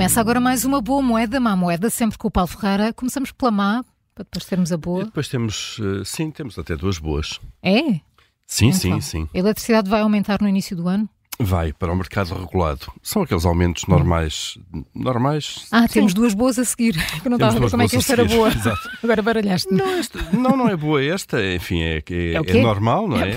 Começa 0.00 0.18
agora 0.18 0.40
mais 0.40 0.64
uma 0.64 0.80
boa 0.80 1.02
moeda, 1.02 1.38
má 1.38 1.54
moeda, 1.54 1.90
sempre 1.90 2.16
com 2.16 2.28
o 2.28 2.30
Paulo 2.30 2.48
Ferreira. 2.48 2.90
Começamos 2.90 3.32
pela 3.32 3.50
má, 3.50 3.84
para 4.14 4.24
depois 4.24 4.46
termos 4.46 4.72
a 4.72 4.78
boa. 4.78 5.02
E 5.02 5.04
depois 5.04 5.28
temos, 5.28 5.78
eh, 5.78 6.02
sim, 6.06 6.30
temos 6.30 6.58
até 6.58 6.74
duas 6.74 6.98
boas. 6.98 7.38
É? 7.62 8.00
Sim, 8.46 8.68
Então, 8.68 8.72
sim, 8.72 9.00
sim. 9.02 9.28
A 9.34 9.38
eletricidade 9.38 9.90
vai 9.90 10.00
aumentar 10.00 10.40
no 10.40 10.48
início 10.48 10.74
do 10.74 10.88
ano? 10.88 11.06
Vai 11.42 11.72
para 11.72 11.92
o 11.92 11.96
mercado 11.96 12.34
regulado. 12.34 12.92
São 13.02 13.22
aqueles 13.22 13.44
aumentos 13.46 13.86
normais. 13.86 14.58
Normais. 14.94 15.66
Ah, 15.72 15.88
temos 15.88 16.12
duas 16.12 16.34
boas 16.34 16.58
a 16.58 16.64
seguir. 16.64 16.94
Eu 17.24 17.30
não 17.30 17.36
estava 17.36 17.56
a 17.56 17.60
ver 17.60 17.70
como 17.70 17.82
é 17.82 17.88
que 17.88 17.96
esta 17.96 18.12
era 18.12 18.24
boa. 18.24 18.48
Exato. 18.52 18.90
Agora 19.02 19.22
baralhaste-me. 19.22 19.78
Não, 19.78 19.88
esta- 19.90 20.22
não, 20.32 20.56
não 20.56 20.68
é 20.68 20.76
boa 20.76 21.02
esta. 21.02 21.42
Enfim, 21.54 21.80
é, 21.82 22.02
é, 22.10 22.32
É 22.34 22.58
é 22.58 22.62
normal, 22.62 23.08
não 23.08 23.18
é? 23.20 23.30
É. 23.30 23.36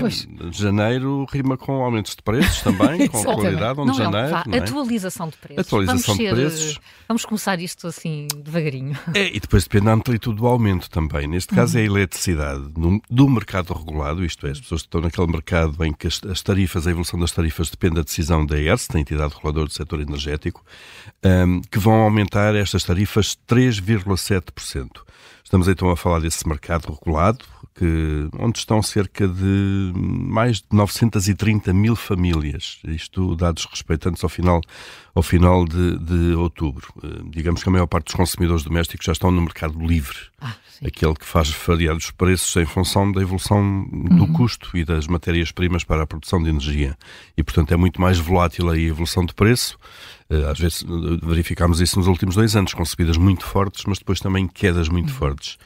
Janeiro 0.52 1.26
rima 1.30 1.56
com 1.56 1.82
aumentos 1.82 2.14
de 2.14 2.22
preços 2.22 2.60
também, 2.62 3.06
com 3.08 3.18
a 3.18 3.34
qualidade, 3.34 3.80
onde 3.80 3.96
janeiro. 3.96 4.36
é? 4.52 4.58
atualização 4.58 5.28
de 5.28 5.36
preços. 5.36 5.66
Atualização 5.66 6.14
vamos 6.14 6.30
de 6.30 6.34
preços. 6.34 6.80
Vamos 7.08 7.24
começar 7.24 7.60
isto 7.60 7.86
assim 7.86 8.28
devagarinho. 8.36 8.96
É, 9.14 9.34
e 9.34 9.40
depois 9.40 9.64
depende 9.64 9.86
da 9.86 9.92
amplitude 9.92 10.36
do 10.36 10.46
aumento 10.46 10.88
também. 10.90 11.26
Neste 11.26 11.54
caso 11.54 11.78
é 11.78 11.82
a 11.82 11.84
eletricidade 11.84 12.64
do 13.10 13.28
mercado 13.28 13.72
regulado, 13.74 14.24
isto 14.24 14.46
é, 14.46 14.50
as 14.50 14.60
pessoas 14.60 14.82
que 14.82 14.88
estão 14.88 15.00
naquele 15.00 15.26
mercado 15.26 15.82
em 15.84 15.92
que 15.92 16.06
as 16.06 16.42
tarifas, 16.42 16.86
a 16.86 16.90
evolução 16.90 17.18
das 17.18 17.32
tarifas 17.32 17.70
depende 17.70 17.93
da 17.94 18.02
decisão 18.02 18.44
da 18.44 18.58
ERS, 18.60 18.88
da 18.88 19.00
entidade 19.00 19.34
reguladora 19.34 19.66
do 19.66 19.72
setor 19.72 20.00
energético, 20.00 20.64
ahm, 21.22 21.60
que 21.70 21.78
vão 21.78 21.94
aumentar 21.94 22.54
estas 22.54 22.84
tarifas 22.84 23.38
3,7%. 23.48 25.04
Estamos 25.42 25.68
então 25.68 25.88
a 25.90 25.96
falar 25.96 26.20
desse 26.20 26.46
mercado 26.48 26.92
regulado, 26.92 27.44
que, 27.74 28.28
onde 28.38 28.58
estão 28.58 28.82
cerca 28.82 29.26
de 29.26 29.92
mais 29.94 30.58
de 30.58 30.66
930 30.72 31.72
mil 31.72 31.96
famílias, 31.96 32.78
isto 32.84 33.34
dados 33.34 33.64
respeitantes 33.66 34.22
ao 34.22 34.30
final, 34.30 34.60
ao 35.14 35.22
final 35.22 35.64
de, 35.64 35.98
de 35.98 36.34
outubro. 36.34 36.92
Eh, 37.02 37.08
Digamos 37.26 37.62
que 37.62 37.68
a 37.68 37.72
maior 37.72 37.86
parte 37.86 38.06
dos 38.06 38.14
consumidores 38.14 38.64
domésticos 38.64 39.06
já 39.06 39.12
estão 39.12 39.30
no 39.30 39.40
mercado 39.42 39.78
livre, 39.78 40.16
Ah, 40.40 40.54
aquele 40.84 41.14
que 41.14 41.24
faz 41.24 41.50
variar 41.50 41.96
os 41.96 42.10
preços 42.10 42.54
em 42.56 42.66
função 42.66 43.10
da 43.12 43.22
evolução 43.22 43.86
do 44.16 44.26
custo 44.32 44.76
e 44.76 44.84
das 44.84 45.06
matérias-primas 45.06 45.84
para 45.84 46.02
a 46.02 46.06
produção 46.06 46.42
de 46.42 46.48
energia. 46.50 46.96
E, 47.36 47.42
portanto, 47.42 47.72
é 47.72 47.76
muito 47.76 48.00
mais 48.00 48.18
volátil 48.18 48.68
a 48.68 48.76
evolução 48.78 49.24
de 49.24 49.32
preço. 49.34 49.78
Eh, 50.28 50.50
Às 50.50 50.58
vezes 50.58 50.82
eh, 50.84 51.26
verificámos 51.26 51.80
isso 51.80 51.96
nos 51.98 52.08
últimos 52.08 52.34
dois 52.34 52.56
anos, 52.56 52.74
com 52.74 52.84
subidas 52.84 53.16
muito 53.16 53.44
fortes, 53.46 53.84
mas 53.86 53.98
depois 53.98 54.18
também 54.20 54.48
quedas 54.48 54.88
muito 54.88 55.12
fortes. 55.12 55.56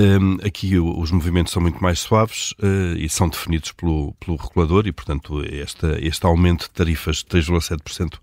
Hum, 0.00 0.38
aqui 0.44 0.78
o- 0.78 1.00
os 1.00 1.10
movimentos 1.10 1.52
são 1.52 1.60
muito 1.62 1.82
mais 1.82 1.98
suaves 2.00 2.54
eh, 2.62 2.94
e 2.98 3.08
são 3.08 3.28
definidos 3.28 3.72
pelo, 3.72 4.14
pelo 4.14 4.36
regulador 4.36 4.86
e, 4.86 4.92
portanto, 4.92 5.42
esta, 5.44 5.98
este 6.00 6.24
aumento 6.26 6.62
de 6.64 6.70
tarifas 6.70 7.16
de 7.18 7.24
3,7% 7.26 8.18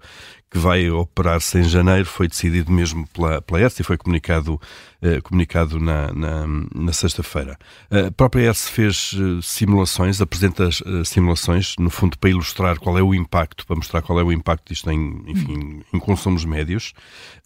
que 0.49 0.57
vai 0.66 0.89
operar-se 0.89 1.59
em 1.59 1.63
janeiro 1.63 2.05
foi 2.05 2.27
decidido 2.27 2.71
mesmo 2.71 3.08
pela, 3.09 3.39
pela 3.39 3.61
e 3.61 3.83
foi 3.83 3.97
comunicado, 3.97 4.59
eh, 4.99 5.22
comunicado 5.22 5.80
na, 5.80 6.11
na, 6.11 6.45
na 6.73 6.91
sexta-feira. 6.91 7.55
A 7.91 8.09
própria 8.09 8.47
ERSE 8.47 8.72
fez 8.72 9.16
eh, 9.16 9.39
simulações, 9.44 10.19
apresenta 10.22 10.67
as, 10.67 10.81
eh, 10.83 11.03
simulações, 11.03 11.75
no 11.77 11.91
fundo, 11.91 12.17
para 12.17 12.31
ilustrar 12.31 12.80
qual 12.80 12.97
é 12.97 13.03
o 13.03 13.13
impacto, 13.13 13.63
para 13.67 13.75
mostrar 13.75 14.02
qual 14.02 14.19
é 14.19 14.23
o 14.23 14.31
impacto 14.31 14.69
disto 14.69 14.89
em, 14.89 15.22
enfim, 15.27 15.83
em 15.94 15.99
consumos 15.99 16.44
médios. 16.44 16.94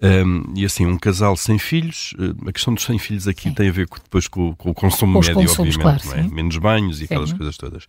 Um, 0.02 0.54
e 0.56 0.64
assim, 0.64 0.86
um 0.86 0.98
casal 0.98 1.36
sem 1.36 1.60
filhos, 1.60 2.14
eh, 2.18 2.50
a 2.50 2.54
questão 2.54 2.74
dos 2.74 2.86
sem 2.86 2.98
filhos 2.98 3.28
aqui 3.28 3.52
tem 3.52 3.68
a 3.68 3.72
ver 3.72 3.86
depois 4.02 4.30
com, 4.30 4.56
com 4.56 4.70
o 4.70 4.74
consumo 4.74 5.20
os 5.20 5.28
médio, 5.28 5.44
obviamente, 5.52 5.78
claro, 5.78 5.98
é? 5.98 6.24
sim. 6.24 6.34
menos 6.34 6.58
banhos 6.58 7.02
e 7.02 7.04
aquelas 7.04 7.32
Sim. 7.32 7.38
coisas 7.38 7.58
todas. 7.58 7.84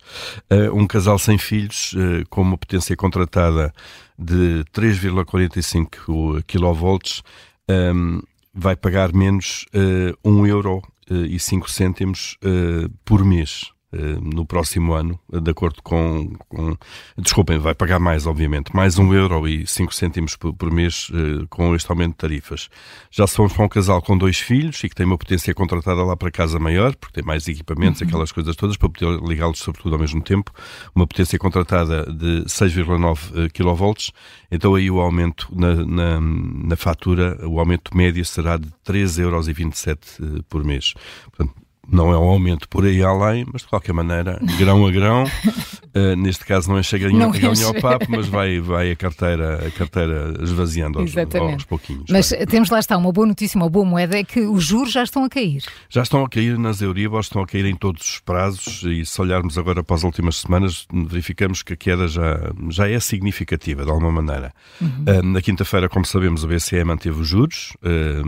Uh, 0.51 0.75
um 0.75 0.85
casal 0.85 1.17
sem 1.17 1.37
filhos, 1.37 1.93
uh, 1.93 2.27
com 2.29 2.41
uma 2.41 2.57
potência 2.57 2.97
contratada 2.97 3.73
de 4.21 4.63
3,45 4.71 6.43
kV, 6.43 7.23
um, 7.67 8.21
vai 8.53 8.75
pagar 8.75 9.13
menos 9.13 9.65
uh, 9.73 10.29
1 10.29 10.47
euro 10.47 10.81
uh, 11.09 11.25
e 11.25 11.39
5 11.39 11.69
cêntimos 11.71 12.37
uh, 12.43 12.89
por 13.03 13.25
mês. 13.25 13.71
Uh, 13.93 14.21
No 14.21 14.45
próximo 14.45 14.93
ano, 14.93 15.19
de 15.29 15.51
acordo 15.51 15.81
com, 15.81 16.33
com. 16.47 16.75
Desculpem, 17.17 17.57
vai 17.57 17.73
pagar 17.73 17.99
mais, 17.99 18.25
obviamente. 18.25 18.75
Mais 18.75 18.97
1 18.97 19.13
euro 19.13 19.47
e 19.47 19.65
5 19.65 19.93
cêntimos 19.93 20.35
por, 20.35 20.53
por 20.53 20.71
mês 20.71 21.09
uh, 21.09 21.47
com 21.49 21.75
este 21.75 21.89
aumento 21.89 22.11
de 22.11 22.17
tarifas. 22.17 22.69
Já 23.09 23.25
se 23.27 23.35
formos 23.35 23.53
para 23.53 23.65
um 23.65 23.69
casal 23.69 24.01
com 24.01 24.17
dois 24.17 24.37
filhos 24.37 24.83
e 24.83 24.89
que 24.89 24.95
tem 24.95 25.05
uma 25.05 25.17
potência 25.17 25.53
contratada 25.53 26.03
lá 26.03 26.15
para 26.15 26.31
casa 26.31 26.59
maior, 26.59 26.95
porque 26.95 27.21
tem 27.21 27.23
mais 27.25 27.47
equipamentos, 27.47 28.01
aquelas 28.01 28.31
coisas 28.31 28.55
todas, 28.55 28.77
para 28.77 28.89
poder 28.89 29.19
ligá-los 29.21 29.59
sobretudo 29.59 29.95
ao 29.95 29.99
mesmo 29.99 30.21
tempo, 30.21 30.51
uma 30.95 31.07
potência 31.07 31.37
contratada 31.39 32.05
de 32.05 32.43
6,9 32.45 33.49
kV, 33.51 34.13
então 34.51 34.75
aí 34.75 34.89
o 34.91 34.99
aumento 34.99 35.47
na, 35.51 35.75
na, 35.85 36.19
na 36.19 36.75
fatura, 36.75 37.37
o 37.47 37.59
aumento 37.59 37.95
médio 37.95 38.23
será 38.25 38.57
de 38.57 38.67
3,27 38.85 39.19
euros 39.19 39.47
eh, 39.47 40.43
por 40.49 40.63
mês. 40.63 40.93
Portanto, 41.31 41.53
não 41.91 42.11
é 42.11 42.17
um 42.17 42.29
aumento 42.29 42.67
por 42.69 42.85
aí 42.85 43.03
além, 43.03 43.45
mas 43.51 43.63
de 43.63 43.67
qualquer 43.67 43.93
maneira, 43.93 44.39
grão 44.57 44.85
a 44.85 44.91
grão, 44.91 45.23
eh, 45.93 46.15
neste 46.15 46.45
caso 46.45 46.69
não 46.69 46.79
enche 46.79 46.95
a 46.95 46.99
galinha, 46.99 47.19
Não 47.19 47.31
galinha 47.31 47.65
ao 47.65 47.73
papo, 47.73 48.05
mas 48.09 48.27
vai, 48.27 48.61
vai 48.61 48.91
a, 48.91 48.95
carteira, 48.95 49.67
a 49.67 49.71
carteira 49.71 50.33
esvaziando 50.41 50.99
aos, 50.99 51.13
aos 51.17 51.65
pouquinhos. 51.65 52.05
Mas 52.09 52.29
vai. 52.29 52.45
temos 52.45 52.69
lá 52.69 52.79
está 52.79 52.97
uma 52.97 53.11
boa 53.11 53.27
notícia, 53.27 53.57
uma 53.57 53.69
boa 53.69 53.85
moeda, 53.85 54.17
é 54.17 54.23
que 54.23 54.39
os 54.39 54.63
juros 54.63 54.93
já 54.93 55.03
estão 55.03 55.25
a 55.25 55.29
cair. 55.29 55.63
Já 55.89 56.01
estão 56.01 56.23
a 56.23 56.29
cair 56.29 56.57
nas 56.57 56.81
Euribor, 56.81 57.19
estão 57.19 57.41
a 57.41 57.47
cair 57.47 57.65
em 57.65 57.75
todos 57.75 58.03
os 58.03 58.19
prazos 58.19 58.83
e 58.83 59.05
se 59.05 59.21
olharmos 59.21 59.57
agora 59.57 59.83
para 59.83 59.95
as 59.97 60.03
últimas 60.03 60.37
semanas, 60.37 60.87
verificamos 60.93 61.61
que 61.61 61.73
a 61.73 61.75
queda 61.75 62.07
já, 62.07 62.39
já 62.69 62.87
é 62.87 62.99
significativa, 62.99 63.83
de 63.83 63.91
alguma 63.91 64.11
maneira. 64.11 64.53
Ah, 64.81 65.21
na 65.21 65.41
quinta-feira, 65.41 65.89
como 65.89 66.05
sabemos, 66.05 66.43
o 66.43 66.47
BCE 66.47 66.83
manteve 66.85 67.19
os 67.19 67.27
juros, 67.27 67.73
ah, 67.83 68.23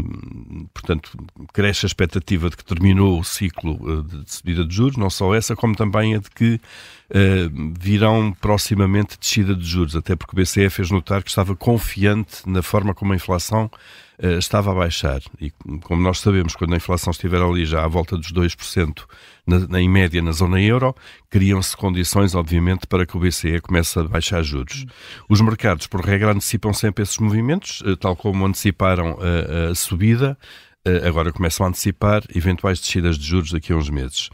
portanto, 0.73 1.17
cresce 1.53 1.85
a 1.85 1.87
expectativa 1.87 2.49
de 2.49 2.57
que 2.57 2.65
terminou 2.65 3.19
o 3.19 3.23
ciclo 3.23 4.03
de 4.03 4.33
subida 4.33 4.65
de 4.65 4.75
juros, 4.75 4.97
não 4.97 5.09
só 5.09 5.33
essa, 5.33 5.55
como 5.55 5.75
também 5.75 6.15
a 6.15 6.17
de 6.17 6.29
que 6.29 6.59
virão 7.79 8.33
proximamente 8.33 9.17
descida 9.19 9.55
de 9.55 9.65
juros, 9.65 9.95
até 9.95 10.15
porque 10.15 10.33
o 10.35 10.41
BCE 10.41 10.69
fez 10.69 10.89
notar 10.89 11.23
que 11.23 11.29
estava 11.29 11.55
confiante 11.55 12.47
na 12.47 12.61
forma 12.61 12.93
como 12.93 13.13
a 13.13 13.15
inflação 13.15 13.69
eh, 14.19 14.37
estava 14.37 14.71
a 14.71 14.75
baixar. 14.75 15.21
E 15.39 15.51
como 15.83 16.01
nós 16.01 16.19
sabemos, 16.19 16.55
quando 16.55 16.73
a 16.73 16.77
inflação 16.77 17.11
estiver 17.11 17.41
ali 17.41 17.65
já 17.65 17.83
à 17.83 17.87
volta 17.87 18.17
dos 18.17 18.31
2%, 18.31 19.05
na, 19.45 19.59
na, 19.67 19.81
em 19.81 19.89
média 19.89 20.21
na 20.21 20.31
zona 20.31 20.61
euro, 20.61 20.95
criam-se 21.29 21.75
condições, 21.75 22.33
obviamente, 22.33 22.87
para 22.87 23.05
que 23.05 23.17
o 23.17 23.19
BCE 23.19 23.59
comece 23.61 23.99
a 23.99 24.03
baixar 24.03 24.41
juros. 24.43 24.85
Os 25.29 25.41
mercados, 25.41 25.87
por 25.87 26.01
regra, 26.01 26.31
antecipam 26.31 26.73
sempre 26.73 27.03
esses 27.03 27.17
movimentos, 27.17 27.83
eh, 27.85 27.95
tal 27.99 28.15
como 28.15 28.45
anteciparam 28.45 29.17
a, 29.19 29.71
a 29.71 29.75
subida. 29.75 30.37
eh, 30.85 31.07
agora 31.07 31.31
começam 31.31 31.65
a 31.65 31.69
antecipar 31.69 32.23
eventuais 32.35 32.79
descidas 32.79 33.17
de 33.17 33.25
juros 33.25 33.51
daqui 33.51 33.71
a 33.71 33.75
uns 33.75 33.89
meses. 33.89 34.29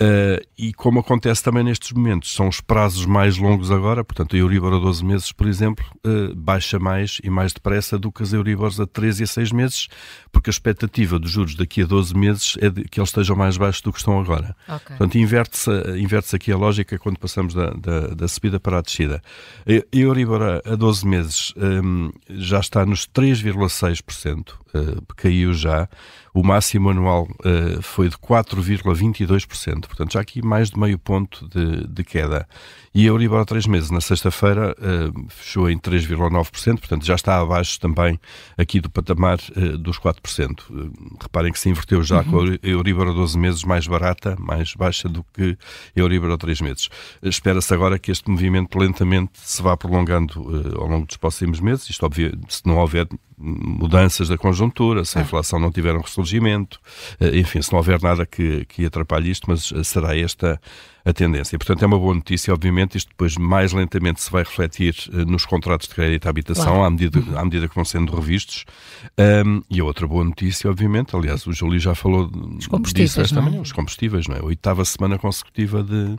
Eh, 0.00 0.42
e 0.58 0.72
como 0.72 0.98
acontece 0.98 1.42
também 1.42 1.62
nestes 1.62 1.92
momentos, 1.92 2.34
são 2.34 2.48
os 2.48 2.60
prazos 2.60 3.06
mais 3.06 3.38
longos 3.38 3.70
agora, 3.70 4.02
portanto 4.04 4.34
a 4.34 4.38
Euribor 4.38 4.74
a 4.74 4.78
12 4.78 5.04
meses, 5.04 5.30
por 5.30 5.46
exemplo, 5.46 5.84
eh, 6.04 6.32
baixa 6.34 6.80
mais 6.80 7.20
e 7.22 7.30
mais 7.30 7.52
depressa 7.52 7.96
do 7.96 8.10
que 8.10 8.22
as 8.22 8.32
Euribors 8.32 8.80
a 8.80 8.86
13 8.86 9.22
e 9.22 9.24
a 9.24 9.26
6 9.26 9.52
meses, 9.52 9.88
porque 10.32 10.50
a 10.50 10.52
expectativa 10.52 11.16
dos 11.16 11.30
juros 11.30 11.54
daqui 11.54 11.82
a 11.82 11.86
12 11.86 12.16
meses 12.16 12.56
é 12.60 12.70
que 12.70 12.98
eles 12.98 13.10
estejam 13.10 13.36
mais 13.36 13.56
baixos 13.56 13.82
do 13.82 13.92
que 13.92 13.98
estão 13.98 14.18
agora. 14.18 14.56
Ok. 14.68 14.96
Portanto, 14.96 15.16
inverte-se 15.16 15.70
inverte 15.96 16.34
aqui 16.34 16.50
a 16.50 16.56
lógica 16.56 16.98
quando 16.98 17.18
passamos 17.18 17.54
da, 17.54 17.70
da, 17.70 18.08
da 18.08 18.26
subida 18.26 18.58
para 18.58 18.78
a 18.78 18.82
descida. 18.82 19.22
A 19.66 19.96
Euribor 19.96 20.42
a 20.42 20.54
a 20.64 20.76
12 20.76 21.06
meses 21.06 21.54
hum, 21.56 22.10
já 22.28 22.58
está 22.58 22.84
nos 22.86 23.06
3,6%, 23.06 24.54
eh, 24.74 25.00
caiu 25.16 25.52
já. 25.52 25.88
O 26.34 26.42
máximo 26.42 26.90
anual 26.90 27.28
eh, 27.44 27.78
foi 27.80 28.08
de 28.08 28.16
4,22%, 28.16 29.86
portanto, 29.86 30.12
já 30.14 30.20
aqui 30.20 30.44
mais 30.44 30.68
de 30.68 30.78
meio 30.78 30.98
ponto 30.98 31.48
de, 31.48 31.86
de 31.86 32.02
queda. 32.02 32.44
E 32.96 33.06
a 33.06 33.08
Euribor 33.08 33.40
a 33.40 33.44
3 33.44 33.66
meses, 33.66 33.90
na 33.90 34.00
sexta-feira, 34.00 34.72
eh, 34.80 35.10
fechou 35.28 35.68
em 35.68 35.76
3,9%, 35.76 36.78
portanto, 36.78 37.04
já 37.04 37.16
está 37.16 37.40
abaixo 37.40 37.80
também 37.80 38.20
aqui 38.56 38.80
do 38.80 38.88
patamar 38.88 39.38
eh, 39.56 39.76
dos 39.76 39.98
4%. 39.98 40.60
Eh, 40.70 41.16
reparem 41.20 41.52
que 41.52 41.58
se 41.58 41.68
inverteu 41.68 42.04
já 42.04 42.22
com 42.22 42.40
a 42.40 42.58
Euribor 42.62 43.08
a 43.08 43.12
12 43.12 43.36
meses 43.36 43.64
mais 43.64 43.88
barata, 43.88 44.36
mais 44.38 44.74
baixa 44.74 45.08
do 45.08 45.24
que 45.34 45.58
a 45.96 46.00
Euribor 46.00 46.30
a 46.30 46.38
3 46.38 46.60
meses. 46.60 46.88
Espera-se 47.20 47.74
agora 47.74 47.98
que 47.98 48.12
este 48.12 48.30
movimento 48.30 48.78
lentamente 48.78 49.32
se 49.42 49.60
vá 49.60 49.76
prolongando 49.76 50.32
ao 50.76 50.86
longo 50.86 51.06
dos 51.06 51.16
próximos 51.16 51.58
meses, 51.58 51.90
isto 51.90 52.08
se 52.48 52.62
não 52.64 52.76
houver 52.78 53.08
mudanças 53.38 54.28
da 54.28 54.38
conjuntura, 54.38 55.04
se 55.04 55.18
a 55.18 55.22
inflação 55.22 55.58
não 55.58 55.70
tiver 55.72 55.94
um 55.94 56.00
ressurgimento, 56.00 56.80
eh, 57.20 57.38
enfim, 57.38 57.60
se 57.60 57.72
não 57.72 57.78
houver 57.78 58.00
nada 58.00 58.24
que, 58.24 58.64
que 58.66 58.84
atrapalhe 58.86 59.30
isto, 59.30 59.44
mas 59.48 59.72
eh, 59.72 59.82
será 59.82 60.16
esta 60.16 60.60
a 61.06 61.12
tendência. 61.12 61.58
Portanto, 61.58 61.82
é 61.82 61.86
uma 61.86 61.98
boa 61.98 62.14
notícia, 62.14 62.52
obviamente, 62.54 62.96
isto 62.96 63.08
depois 63.10 63.36
mais 63.36 63.72
lentamente 63.74 64.22
se 64.22 64.30
vai 64.30 64.42
refletir 64.42 64.94
eh, 65.12 65.24
nos 65.24 65.44
contratos 65.44 65.86
de 65.88 65.94
crédito 65.94 66.26
à 66.26 66.30
habitação, 66.30 66.64
Claro. 66.64 66.84
à, 66.84 66.90
medida, 66.90 67.20
à 67.38 67.44
medida 67.44 67.68
que 67.68 67.74
vão 67.74 67.84
sendo 67.84 68.14
revistos. 68.14 68.64
Ahm, 69.18 69.60
e 69.70 69.80
a 69.80 69.84
outra 69.84 70.06
boa 70.06 70.24
notícia, 70.24 70.70
obviamente, 70.70 71.14
aliás, 71.14 71.46
o 71.46 71.52
Júlio 71.52 71.78
já 71.78 71.94
falou 71.94 72.30
combustíveis, 72.70 73.10
disso 73.10 73.20
esta 73.20 73.34
não 73.36 73.42
é? 73.42 73.50
manhã, 73.50 73.60
os 73.60 73.72
combustíveis, 73.72 74.26
não 74.26 74.36
é? 74.36 74.42
Oitava 74.42 74.82
semana 74.84 75.18
consecutiva 75.18 75.82
de, 75.82 76.16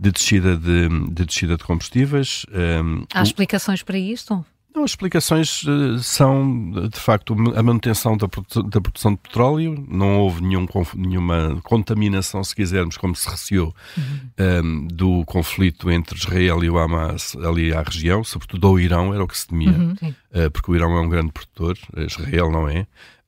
de 0.00 0.10
descida 0.10 0.56
de, 0.56 0.88
de 1.10 1.24
descida 1.26 1.56
de 1.58 1.64
combustíveis. 1.64 2.46
Ahm, 2.52 3.04
Há 3.12 3.22
explicações 3.22 3.82
para 3.82 3.98
isto? 3.98 4.42
Não, 4.74 4.82
as 4.82 4.90
explicações 4.90 5.62
uh, 5.62 5.98
são, 6.00 6.72
de 6.92 6.98
facto, 6.98 7.36
a 7.54 7.62
manutenção 7.62 8.16
da, 8.16 8.26
da, 8.26 8.80
produção 8.80 9.12
de 9.12 9.18
petróleo. 9.18 9.86
Não 9.88 10.18
houve 10.18 10.42
nenhum, 10.42 10.66
nenhuma 10.96 11.60
contaminação, 11.62 12.42
se 12.42 12.56
quisermos, 12.56 12.96
como 12.96 13.14
se 13.14 13.28
receou, 13.28 13.72
uhum. 13.96 14.02
um, 14.04 14.42
ehm, 14.42 14.88
do 14.88 15.24
conflito 15.26 15.92
entre 15.92 16.18
Israel 16.18 16.64
e 16.64 16.68
o 16.68 16.76
Hamas 16.76 17.36
ali 17.36 17.72
à 17.72 17.82
região, 17.82 18.24
sobretudo 18.24 18.66
ao 18.66 18.80
Irão, 18.80 19.14
era 19.14 19.22
o 19.22 19.28
que 19.28 19.38
se 19.38 19.46
temia, 19.46 19.70
uhum, 19.70 19.92
uh, 19.92 20.50
porque 20.50 20.72
o 20.72 20.74
Irão 20.74 20.96
é 20.96 21.00
um 21.00 21.08
grande 21.08 21.30
produtor, 21.30 21.78
Israel 21.96 22.50
não 22.50 22.68
é. 22.68 22.80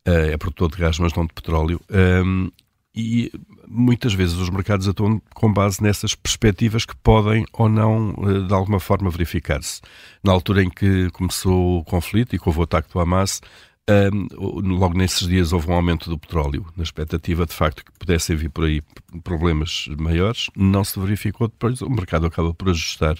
Uh, 0.05 0.33
é 0.33 0.37
produtor 0.37 0.73
de 0.73 0.79
gás, 0.79 0.99
mas 0.99 1.15
não 1.15 1.27
de 1.27 1.33
petróleo. 1.33 1.81
Um, 1.89 1.97
ehm, 1.97 2.51
e 2.97 3.31
muitas 3.69 4.15
vezes 4.15 4.37
os 4.37 4.49
mercados 4.49 4.89
atuam 4.89 5.21
com 5.35 5.53
base 5.53 5.83
nessas 5.83 6.15
perspectivas 6.15 6.87
que 6.87 6.97
podem 6.97 7.45
ou 7.53 7.69
não, 7.69 8.15
eh, 8.27 8.47
de 8.47 8.55
alguma 8.55 8.81
forma, 8.81 9.11
verificar-se. 9.11 9.83
Na 10.25 10.33
altura 10.33 10.63
em 10.63 10.71
que 10.71 11.11
começou 11.11 11.81
o 11.81 11.85
conflito 11.85 12.35
e 12.35 12.39
que 12.39 12.49
houve 12.49 12.61
o 12.61 12.63
ataque 12.63 12.91
do 12.91 12.99
Hamas, 12.99 13.43
um, 13.89 14.75
logo 14.77 14.99
nesses 14.99 15.29
dias 15.29 15.53
houve 15.53 15.71
um 15.71 15.75
aumento 15.75 16.11
do 16.11 16.19
petróleo, 16.19 16.67
na 16.77 16.83
expectativa 16.83 17.47
de 17.47 17.53
facto 17.53 17.85
que 17.85 17.93
pudessem 17.99 18.35
vir 18.35 18.51
por 18.51 18.65
aí 18.65 18.83
problemas 19.23 19.89
maiores, 19.97 20.51
não 20.57 20.83
se 20.83 20.99
verificou 20.99 21.47
depois, 21.47 21.81
o 21.83 21.89
mercado 21.89 22.27
acaba 22.27 22.53
por 22.53 22.71
ajustar 22.71 23.17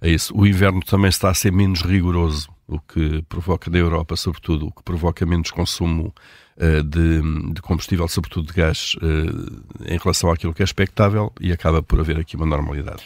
a 0.00 0.08
isso. 0.08 0.36
O 0.36 0.46
inverno 0.46 0.80
também 0.80 1.10
está 1.10 1.30
a 1.30 1.34
ser 1.34 1.52
menos 1.52 1.82
rigoroso, 1.82 2.48
o 2.70 2.78
que 2.78 3.22
provoca 3.28 3.68
na 3.68 3.78
Europa, 3.78 4.16
sobretudo, 4.16 4.68
o 4.68 4.72
que 4.72 4.82
provoca 4.84 5.26
menos 5.26 5.50
consumo 5.50 6.14
uh, 6.56 6.82
de, 6.84 7.52
de, 7.52 7.60
combustível, 7.60 8.06
sobretudo 8.06 8.46
de 8.46 8.52
gás, 8.52 8.94
uh, 8.96 9.84
em 9.84 9.98
relação 9.98 10.30
àquilo 10.30 10.54
que 10.54 10.62
é 10.62 10.64
expectável 10.64 11.32
e 11.40 11.50
acaba 11.50 11.82
por 11.82 11.98
haver 11.98 12.18
aqui 12.18 12.36
uma 12.36 12.46
normalidade 12.46 13.02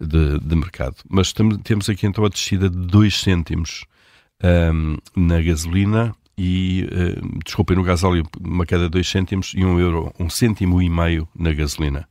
de, 0.00 0.40
de 0.40 0.56
mercado. 0.56 0.96
Mas 1.08 1.32
temos 1.32 1.88
aqui 1.88 2.06
então 2.06 2.24
a 2.24 2.28
descida 2.28 2.68
de 2.68 2.76
2 2.76 3.20
cêntimos 3.20 3.84
um, 4.42 4.96
na 5.16 5.40
gasolina 5.40 6.12
e, 6.36 6.88
uh, 6.90 7.38
desculpem, 7.44 7.76
no 7.76 7.84
gasóleo 7.84 8.26
uma 8.40 8.66
queda 8.66 8.84
de 8.84 8.90
2 8.90 9.08
cêntimos 9.08 9.52
e 9.54 9.64
1 9.64 9.68
um 9.68 9.78
euro, 9.78 10.12
um 10.18 10.28
cêntimo 10.28 10.82
e 10.82 10.90
meio 10.90 11.28
na 11.38 11.52
gasolina. 11.52 12.08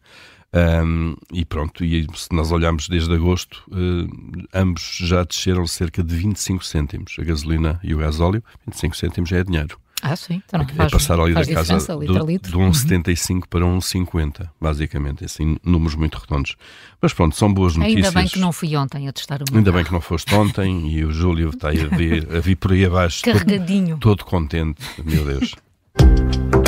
Um, 0.53 1.15
e 1.31 1.43
pronto, 1.43 1.83
e 1.83 2.07
se 2.13 2.29
nós 2.31 2.51
olharmos 2.51 2.87
desde 2.87 3.11
agosto, 3.11 3.63
uh, 3.69 4.47
ambos 4.53 4.97
já 5.01 5.23
desceram 5.23 5.65
cerca 5.65 6.03
de 6.03 6.15
25 6.15 6.63
cêntimos, 6.63 7.15
a 7.19 7.23
gasolina 7.23 7.79
e 7.83 7.95
o 7.95 7.97
gasóleo. 7.97 8.43
25 8.67 8.95
cêntimos 8.95 9.29
já 9.29 9.37
é 9.37 9.43
dinheiro. 9.43 9.79
Ah, 10.03 10.17
sim. 10.17 10.43
Então 10.45 10.59
não 10.59 10.67
é, 10.67 10.73
faz, 10.73 10.91
é 10.91 10.95
passar 10.95 11.19
ali 11.19 11.33
da 11.33 11.45
casa 11.45 11.95
litro 11.95 12.25
do, 12.25 12.37
de 12.37 12.57
1,75 12.57 13.31
uhum. 13.31 13.41
para 13.49 13.61
1,50, 13.61 14.49
basicamente, 14.59 15.23
assim, 15.23 15.55
números 15.63 15.95
muito 15.95 16.17
redondos. 16.17 16.57
Mas 17.01 17.13
pronto, 17.13 17.35
são 17.35 17.51
boas 17.51 17.77
notícias. 17.77 18.07
Ainda 18.07 18.19
bem 18.19 18.27
que 18.27 18.37
não 18.37 18.51
fui 18.51 18.75
ontem 18.75 19.07
a 19.07 19.13
testar 19.13 19.37
o 19.37 19.45
meu 19.49 19.57
Ainda 19.57 19.71
carro. 19.71 19.77
bem 19.77 19.85
que 19.85 19.93
não 19.93 20.01
foste 20.01 20.35
ontem 20.35 20.91
e 20.91 21.05
o 21.05 21.11
Júlio 21.11 21.49
está 21.49 21.69
aí 21.69 21.81
a 21.81 21.87
vir, 21.87 22.27
a 22.35 22.39
vir 22.41 22.57
por 22.57 22.73
aí 22.73 22.85
abaixo. 22.85 23.23
Carregadinho. 23.25 23.97
Todo, 23.97 24.17
todo 24.17 24.25
contente, 24.25 24.83
meu 25.03 25.23
Deus. 25.23 25.55